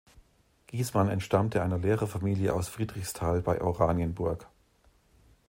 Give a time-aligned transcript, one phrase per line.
[0.65, 4.47] Gießmann entstammte einer Lehrerfamilie aus Friedrichsthal bei Oranienburg.